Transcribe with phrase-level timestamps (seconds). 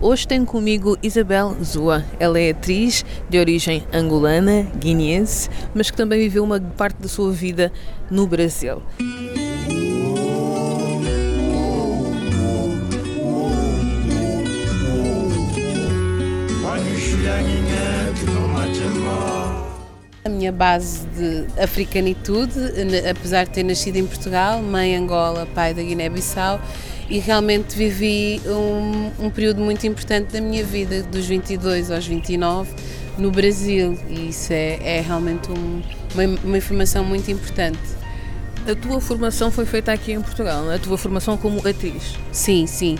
[0.00, 2.04] Hoje tenho comigo Isabel Zua.
[2.18, 7.32] Ela é atriz de origem angolana, guineense, mas que também viveu uma parte da sua
[7.32, 7.72] vida
[8.10, 8.82] no Brasil.
[20.24, 22.58] A minha base de africanitude,
[23.10, 26.60] apesar de ter nascido em Portugal, mãe Angola, pai da Guiné-Bissau,
[27.08, 32.70] e realmente vivi um, um, período muito importante da minha vida, dos 22 aos 29,
[33.18, 35.82] no Brasil, e isso é, é realmente um,
[36.14, 37.78] uma, uma informação muito importante.
[38.66, 40.76] A tua formação foi feita aqui em Portugal, é?
[40.76, 42.14] a tua formação como atriz?
[42.32, 42.96] Sim, sim.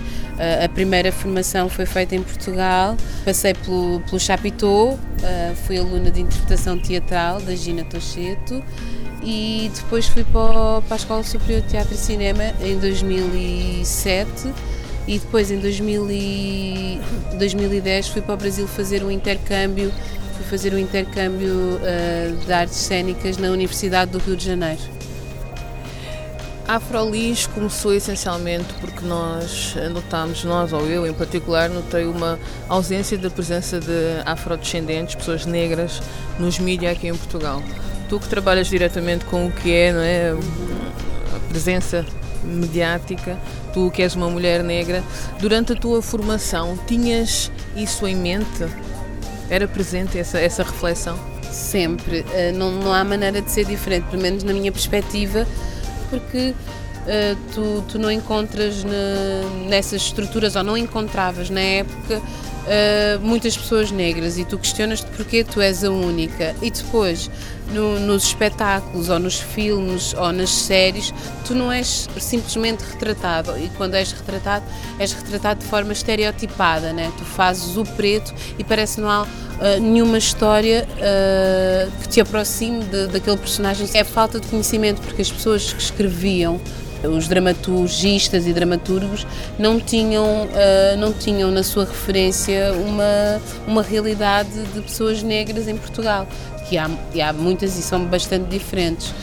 [0.63, 4.99] A primeira formação foi feita em Portugal, passei pelo, pelo Chapitão,
[5.65, 8.63] fui aluna de interpretação teatral da Gina Tocheto
[9.25, 14.53] e depois fui para, a Escola Superior de Teatro e Cinema em 2007
[15.09, 19.91] e depois em 2010 fui para o Brasil fazer um intercâmbio,
[20.37, 21.81] fui fazer um intercâmbio
[22.45, 24.83] de artes cênicas na Universidade do Rio de Janeiro.
[26.67, 32.39] A Afrolis começou essencialmente porque nós notámos, nós ou eu em particular, notei uma
[32.71, 33.93] ausência da presença de
[34.25, 36.01] afrodescendentes, pessoas negras,
[36.39, 37.63] nos mídias aqui em Portugal.
[38.09, 40.37] Tu que trabalhas diretamente com o que é, não é?
[41.35, 42.05] a presença
[42.43, 43.39] mediática,
[43.73, 45.03] tu que és uma mulher negra,
[45.41, 48.67] durante a tua formação tinhas isso em mente?
[49.49, 51.19] Era presente essa, essa reflexão?
[51.51, 52.25] Sempre.
[52.33, 55.47] Eh, não, não há maneira de ser diferente, pelo menos na minha perspectiva
[56.15, 62.23] porque uh, tu, tu não encontras na, nessas estruturas, ou não encontravas na época,
[62.65, 66.55] uh, muitas pessoas negras e tu questionas-te porque tu és a única.
[66.63, 67.31] E depois,
[67.73, 71.13] no, nos espetáculos, ou nos filmes, ou nas séries,
[71.47, 73.57] tu não és simplesmente retratado.
[73.59, 74.65] E quando és retratado,
[74.99, 77.13] és retratado de forma estereotipada, né?
[77.19, 79.27] Tu fazes o preto e parece que não há uh,
[79.81, 83.89] nenhuma história uh, que te aproxime de, daquele personagem.
[83.95, 86.61] É falta de conhecimento, porque as pessoas que escreviam
[87.09, 89.27] os dramaturgistas e dramaturgos
[89.59, 95.77] não tinham, uh, não tinham na sua referência uma, uma realidade de pessoas negras em
[95.77, 96.27] Portugal,
[96.69, 99.15] que há, e há muitas e são bastante diferentes.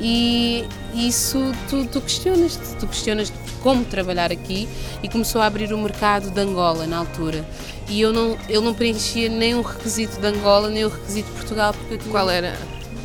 [0.00, 4.68] E isso tu, tu questionas-te, tu questionas-te como trabalhar aqui
[5.02, 7.44] e começou a abrir o mercado de Angola na altura.
[7.88, 11.36] E eu não, eu não preenchia nem o requisito de Angola nem o requisito de
[11.36, 11.72] Portugal.
[11.72, 12.10] Porque tinha...
[12.10, 12.56] Qual era?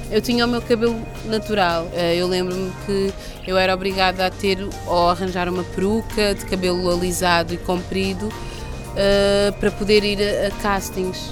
[0.10, 1.90] Eu tinha o meu cabelo natural.
[1.94, 3.14] Eh, eu lembro-me que
[3.46, 8.32] eu era obrigada a ter ou arranjar uma peruca de cabelo alisado e comprido
[8.98, 11.30] uh, para poder ir a, a, castings.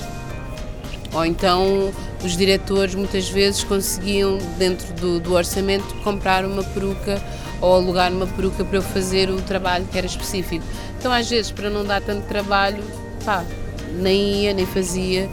[1.13, 1.91] Ou então
[2.23, 7.21] os diretores muitas vezes conseguiam, dentro do, do orçamento, comprar uma peruca
[7.61, 10.65] ou alugar uma peruca para eu fazer o trabalho que era específico.
[10.99, 12.83] Então, às vezes, para não dar tanto trabalho,
[13.23, 13.45] pá,
[13.93, 15.29] nem ia, nem fazia.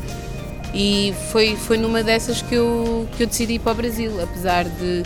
[0.75, 4.64] E foi, foi numa dessas que eu, que eu decidi ir para o Brasil, apesar
[4.64, 5.03] de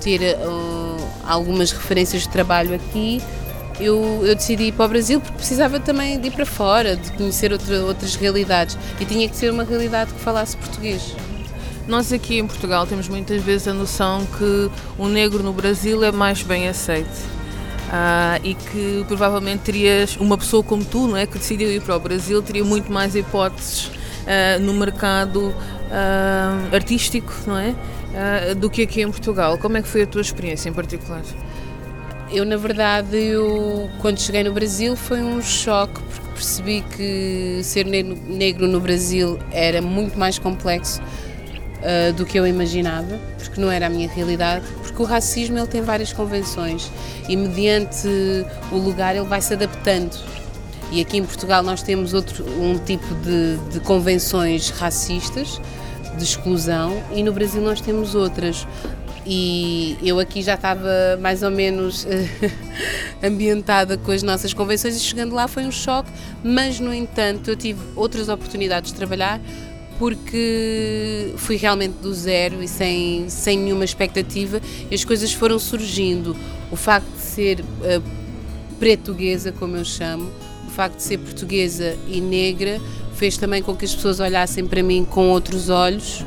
[0.00, 3.22] ter uh, algumas referências de trabalho aqui,
[3.84, 7.10] eu, eu, decidi ir para o Brasil porque precisava também de ir para fora, de
[7.12, 11.14] conhecer outra, outras realidades e tinha que ser uma realidade que falasse português.
[11.86, 16.12] Nós aqui em Portugal temos muitas vezes a noção que o negro no Brasil é
[16.12, 17.32] mais bem aceito.
[17.88, 21.94] Uh, e que provavelmente terias uma pessoa como tu, não é, que decidiu ir para
[21.94, 27.74] o Brasil, teria muito mais hipóteses uh, no mercado uh, artístico, não é?
[28.12, 29.58] uh, do que aqui em Portugal.
[29.58, 31.22] Como é que foi a tua experiência em particular?
[32.32, 37.84] Eu, na verdade, eu, quando cheguei no Brasil foi um choque, porque percebi que ser
[37.84, 43.86] negro no Brasil era muito mais complexo uh, do que eu imaginava, porque não era
[43.86, 46.90] a minha realidade, porque o racismo ele tem várias convenções
[47.28, 48.08] e mediante
[48.70, 50.18] o lugar ele vai se adaptando.
[50.90, 55.60] E aqui em Portugal nós temos outro um tipo de, de convenções racistas
[56.16, 58.66] de exclusão e no Brasil nós temos outras.
[59.24, 62.06] E eu aqui já estava mais ou menos
[63.22, 66.10] ambientada com as nossas convenções e chegando lá foi um choque,
[66.42, 69.40] mas no entanto eu tive outras oportunidades de trabalhar
[69.98, 74.60] porque fui realmente do zero e sem, sem nenhuma expectativa
[74.90, 76.36] e as coisas foram surgindo.
[76.72, 78.02] O facto de ser uh,
[78.80, 80.28] portuguesa, como eu chamo,
[80.66, 82.80] o facto de ser portuguesa e negra
[83.14, 86.24] fez também com que as pessoas olhassem para mim com outros olhos.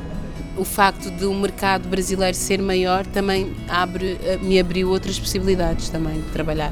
[0.57, 5.89] O facto de o mercado brasileiro ser maior também abre, eh, me abriu outras possibilidades
[5.89, 6.71] também de trabalhar.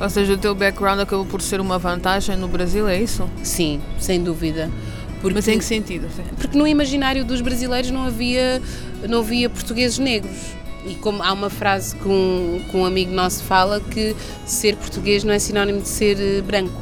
[0.00, 3.28] Ou seja, o teu background acabou por ser uma vantagem no Brasil, é isso?
[3.42, 4.70] Sim, sem dúvida.
[5.20, 6.08] Porque, Mas em que sentido?
[6.36, 8.62] Porque no imaginário dos brasileiros não havia,
[9.08, 10.36] não havia portugueses negros.
[10.86, 14.14] E como há uma frase que um, que um amigo nosso fala que
[14.46, 16.80] ser português não é sinónimo de ser eh, branco.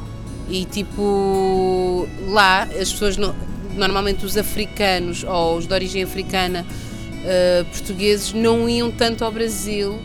[0.48, 3.34] E tipo, lá as pessoas, não,
[3.76, 10.00] normalmente os africanos ou os de origem africana uh, portugueses não iam tanto ao Brasil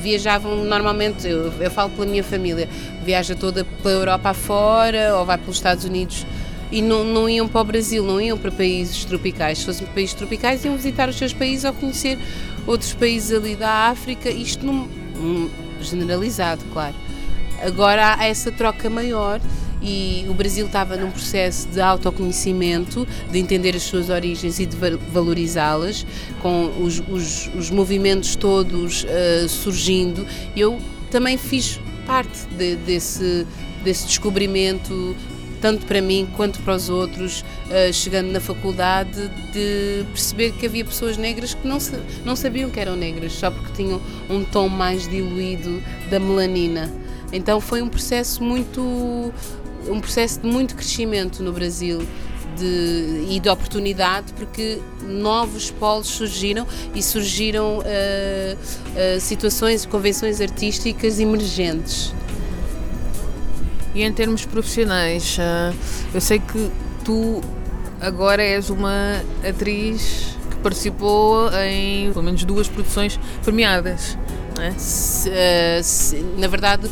[0.00, 2.68] viajavam normalmente, eu, eu, falo pela minha família,
[3.04, 6.26] viaja toda pela Europa afora ou vai pelos Estados Unidos
[6.72, 9.58] e não, não iam para o Brasil, não iam para países tropicais.
[9.58, 12.18] Se fossem países tropicais, iam visitar os seus países ou conhecer
[12.66, 15.50] outros países ali da África, isto num, num
[15.80, 16.94] generalizado, claro.
[17.62, 19.40] Agora há essa troca maior
[19.82, 24.76] e o Brasil estava num processo de autoconhecimento, de entender as suas origens e de
[25.12, 26.06] valorizá-las,
[26.40, 30.26] com os, os, os, movimentos todos uh, surgindo.
[30.56, 30.78] Eu
[31.10, 33.46] também fiz parte de, desse,
[33.82, 35.16] desse descobrimento
[35.60, 40.84] tanto para mim quanto para os outros, uh, chegando na faculdade, de perceber que havia
[40.84, 41.78] pessoas negras que não,
[42.24, 46.90] não sabiam que eram negras, só porque tinham um tom mais diluído da melanina.
[47.32, 49.32] Então foi um processo muito
[49.88, 52.00] um processo de muito crescimento no Brasil
[52.56, 61.18] de, e de oportunidade, porque novos polos surgiram e surgiram uh, uh, situações, convenções artísticas
[61.18, 62.12] emergentes.
[63.94, 65.74] E em termos profissionais, uh,
[66.14, 66.70] eu sei que
[67.04, 67.40] tu
[68.00, 74.16] agora és uma atriz que participou em pelo menos duas produções premiadas.
[74.60, 74.72] É?
[74.76, 75.30] Se,
[75.82, 76.90] se, na verdade,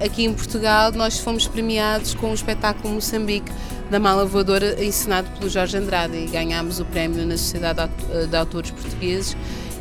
[0.00, 3.50] aqui em Portugal nós fomos premiados com o espetáculo Moçambique
[3.90, 6.16] da Mala Voadora encenado pelo Jorge Andrade.
[6.16, 7.90] E ganhámos o prémio na Sociedade
[8.28, 9.36] de Autores Portugueses.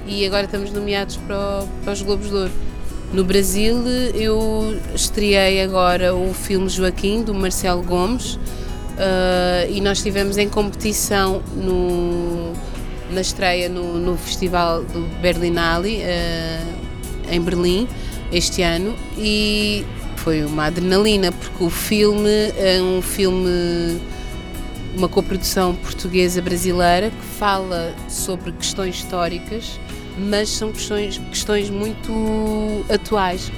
[0.08, 2.52] E agora estamos nomeados para, o, para os Globos de Ouro.
[3.12, 3.78] No Brasil
[4.14, 8.36] eu estreiei agora o filme Joaquim do Marcelo Gomes.
[8.36, 12.54] Uh, e nós estivemos em competição no,
[13.12, 17.88] na estreia no, no Festival do Berlinale uh, em Berlim
[18.32, 18.96] este ano.
[19.18, 19.86] E
[20.26, 24.02] foi uma adrenalina, porque o filme é um filme,
[24.98, 29.80] uma coprodução portuguesa-brasileira que fala sobre questões históricas,
[30.18, 32.12] mas são questões, questões muito
[32.90, 33.52] atuais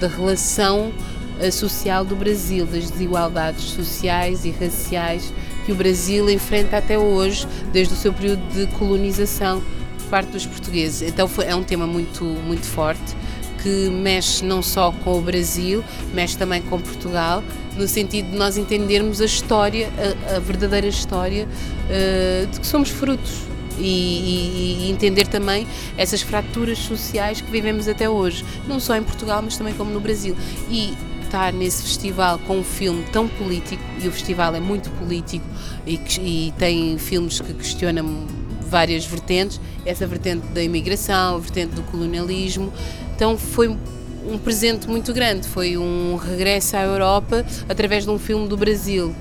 [0.00, 0.92] da relação
[1.38, 5.32] eh, social do Brasil, das desigualdades sociais e raciais
[5.64, 9.62] que o Brasil enfrenta até hoje, desde o seu período de colonização
[9.96, 11.08] por parte dos portugueses.
[11.08, 13.14] Então foi, é um tema muito, muito forte
[13.62, 15.84] que mexe não só com o Brasil,
[16.14, 17.42] mexe também com Portugal,
[17.76, 19.90] no sentido de nós entendermos a história,
[20.30, 23.42] a, a verdadeira história uh, de que somos frutos.
[23.80, 25.64] E, e, e, entender também
[25.96, 30.00] essas fraturas sociais que vivemos até hoje, não só em Portugal, mas também como no
[30.00, 30.36] Brasil.
[30.68, 30.94] E
[31.28, 35.44] estar nesse festival com um filme tão político, e o festival é muito político
[35.86, 38.26] e, e tem filmes que questionam
[38.68, 42.72] várias vertentes, essa vertente da imigração, a vertente do colonialismo,
[43.18, 48.46] então foi um presente muito grande, foi um regresso à Europa através de um filme
[48.46, 49.12] do Brasil.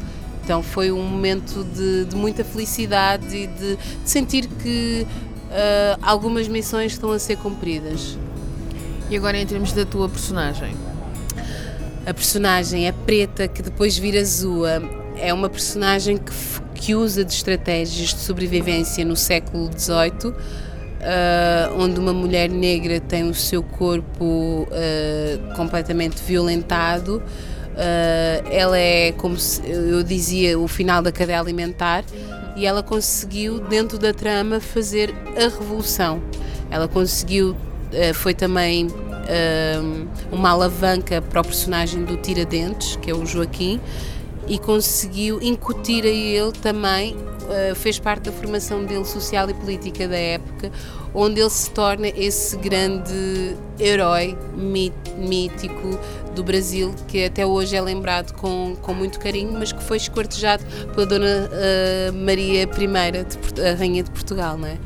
[0.44, 6.48] Então foi um momento de, de muita felicidade e de, de sentir que uh, algumas
[6.48, 8.20] missões estão a ser cumpridas.
[9.10, 10.76] E agora em termos da tua personagem?
[12.06, 14.62] A personagem é preta que depois vira azul.
[15.16, 16.32] É uma personagem que,
[16.76, 20.36] que usa de estratégias de sobrevivência no século XVIII
[21.02, 27.22] uh, onde uma mulher negra tem o seu corpo uh, completamente violentado.
[27.74, 32.04] Uh, ela é, como se, eu dizia, o final da cadeia alimentar
[32.56, 36.22] e ela conseguiu, dentro da trama, fazer a revolução.
[36.72, 37.56] Ela conseguiu,
[38.16, 38.88] foi também
[40.32, 43.80] uma alavanca para o personagem do Tiradentes, que é o Joaquim,
[44.48, 50.08] e conseguiu incutir a ele também uh, fez parte da formação dele social e política
[50.08, 50.72] da época,
[51.14, 56.00] onde ele se torna esse grande herói mítico
[56.34, 60.64] do Brasil, que até hoje é lembrado com, com muito carinho, mas que foi escortejado
[60.94, 64.78] pela Dona uh, Maria I, a Rainha de Portugal, não é?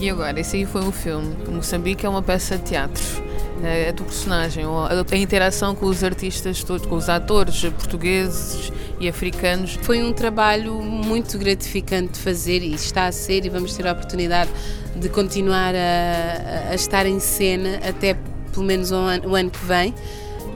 [0.00, 1.36] E agora, esse aí foi um filme.
[1.48, 3.31] Moçambique é uma peça de teatro
[3.62, 9.08] é, a tua personagem, a interação com os artistas todos, com os atores portugueses e
[9.08, 9.78] africanos.
[9.82, 13.92] Foi um trabalho muito gratificante de fazer e está a ser, e vamos ter a
[13.92, 14.50] oportunidade
[14.94, 18.16] de continuar a, a estar em cena até
[18.52, 19.94] pelo menos o ano, o ano que vem.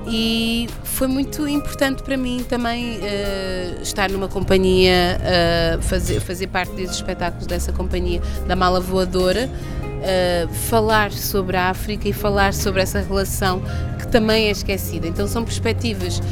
[0.09, 6.73] e foi muito importante para mim também uh, estar numa companhia, uh, fazer, fazer parte
[6.75, 9.51] desses espetáculos dessa companhia da Mala Voadora,
[10.07, 13.63] uh, falar sobre a África e falar sobre essa relação
[13.99, 15.07] que também é esquecida.
[15.07, 16.23] Então são perspectivas,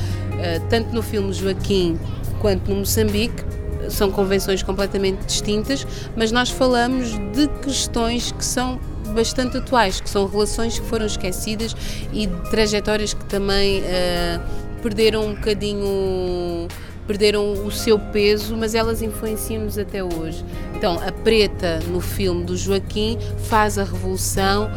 [0.68, 1.98] tanto no filme Joaquim
[2.40, 3.42] quanto no Moçambique,
[3.88, 8.78] são convenções completamente distintas, mas nós falamos de questões que são
[9.14, 11.74] bastante atuais, que são relações que foram esquecidas
[12.12, 16.68] e trajetórias que também uh, perderam um bocadinho
[17.06, 20.44] perderam o seu peso, mas elas influenciam-nos até hoje.
[20.74, 23.18] Então, a preta no filme do Joaquim
[23.48, 24.70] faz a revolução, uh,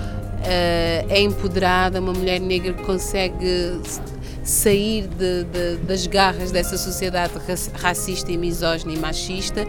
[1.09, 3.79] é empoderada, uma mulher negra que consegue
[4.43, 7.33] sair de, de, das garras dessa sociedade
[7.73, 9.67] racista e misógina e machista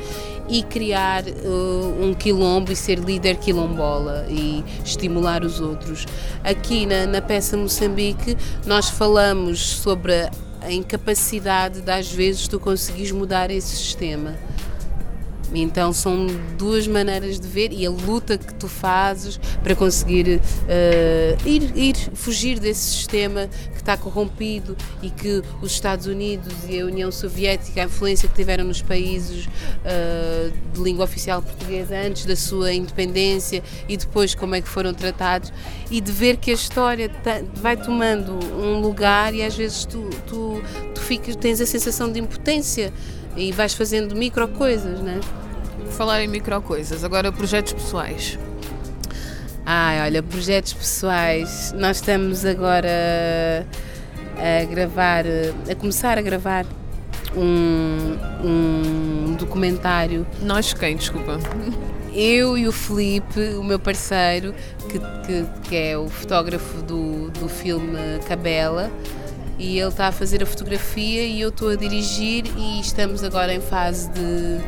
[0.49, 6.07] e criar uh, um quilombo e ser líder quilombola e estimular os outros.
[6.45, 13.13] Aqui na, na peça Moçambique nós falamos sobre a incapacidade de às vezes tu conseguires
[13.13, 14.37] mudar esse sistema
[15.55, 16.27] então são
[16.57, 21.97] duas maneiras de ver e a luta que tu fazes para conseguir uh, ir, ir
[22.15, 27.81] fugir desse sistema que está corrompido e que os Estados Unidos e a União Soviética,
[27.81, 33.63] a influência que tiveram nos países uh, de língua oficial portuguesa antes da sua independência
[33.89, 35.53] e depois como é que foram tratados.
[35.91, 37.11] E de ver que a história
[37.55, 40.63] vai tomando um lugar e às vezes tu, tu,
[40.95, 42.93] tu ficas, tens a sensação de impotência
[43.37, 45.21] e vais fazendo micro coisas, né?
[45.91, 48.39] Falar em micro coisas, agora projetos pessoais.
[49.65, 51.73] Ai, olha, projetos pessoais.
[51.77, 52.89] Nós estamos agora
[54.39, 55.25] a gravar,
[55.71, 56.65] a começar a gravar
[57.37, 60.27] um, um documentário.
[60.41, 61.39] Nós quem, desculpa?
[62.15, 64.55] Eu e o Felipe, o meu parceiro,
[64.89, 68.91] que, que, que é o fotógrafo do, do filme Cabela,
[69.59, 73.53] e ele está a fazer a fotografia e eu estou a dirigir e estamos agora
[73.53, 74.59] em fase de,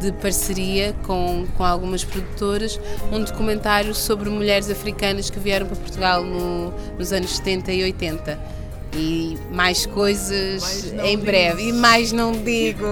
[0.00, 2.78] de parceria com, com algumas produtoras,
[3.12, 8.63] um documentário sobre mulheres africanas que vieram para Portugal no, nos anos 70 e 80
[8.96, 11.68] e mais coisas em breve.
[11.68, 12.86] E mais não digo.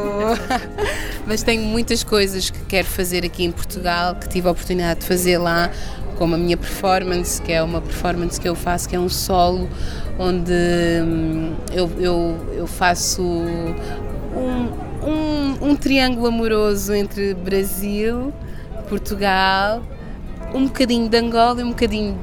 [1.27, 5.07] Mas tenho muitas coisas que quero fazer aqui em Portugal, que tive a oportunidade de
[5.07, 5.71] fazer lá,
[6.17, 9.69] como a minha performance, que é uma performance que eu faço, que é um solo,
[10.19, 10.53] onde
[11.03, 13.75] hum, eu, eu, eu faço um,
[15.07, 18.33] um, um triângulo amoroso entre Brasil,
[18.89, 19.83] Portugal
[20.55, 22.17] um bocadinho de Angola e um bocadinho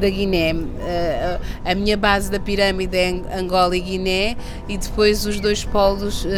[0.00, 0.52] da Guiné.
[0.52, 4.36] Uh, a minha base da pirâmide é Angola e Guiné
[4.68, 6.28] e depois os dois polos, uh,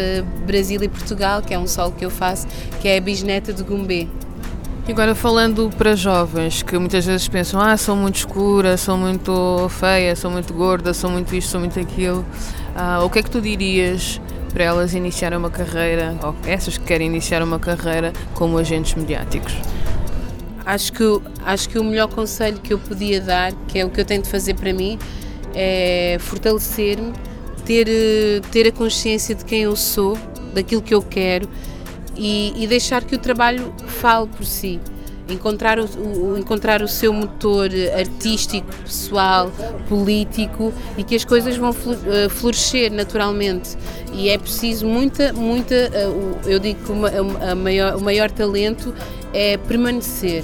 [0.47, 2.47] Brasil e Portugal, que é um solo que eu faço,
[2.81, 4.09] que é a bisneta de Gumbê.
[4.89, 9.69] E agora falando para jovens que muitas vezes pensam, ah, sou muito escura, sou muito
[9.69, 12.25] feia, sou muito gorda, sou muito isto, sou muito aquilo,
[12.77, 14.21] uh, o que é que tu dirias
[14.53, 19.55] para elas iniciarem uma carreira, ou essas que querem iniciar uma carreira como agentes mediáticos?
[20.67, 21.05] Acho que,
[21.45, 24.29] acho que o melhor conselho que eu podia dar, que é o que eu tento
[24.29, 24.99] fazer para mim,
[25.55, 27.13] é fortalecer-me,
[27.65, 27.87] ter,
[28.51, 30.19] ter a consciência de quem eu sou,
[30.53, 31.49] daquilo que eu quero
[32.17, 34.81] e, e deixar que o trabalho fale por si
[35.29, 39.51] encontrar o, o, encontrar o seu motor artístico, pessoal,
[39.89, 43.77] político e que as coisas vão eh, florescer naturalmente.
[44.13, 46.09] E é preciso muita, muita, eh,
[46.47, 48.95] eu digo que a maior, o maior talento
[49.37, 50.43] é permanecer.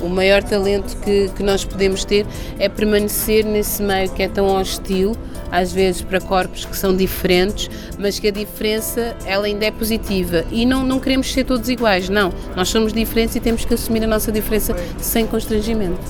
[0.00, 2.26] O maior talento que, que nós podemos ter
[2.58, 5.16] é permanecer nesse meio que é tão hostil,
[5.48, 7.70] às vezes para corpos que são diferentes,
[8.00, 10.44] mas que a diferença ela ainda é positiva.
[10.50, 12.32] E não, não queremos ser todos iguais, não.
[12.56, 16.00] Nós somos diferentes e temos que assumir a nossa diferença sem constrangimento.